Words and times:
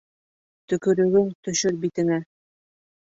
Төкөрөгөң 0.71 1.29
төшөр 1.49 1.77
битеңә. 1.85 2.21